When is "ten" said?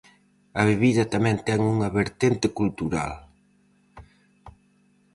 1.47-1.59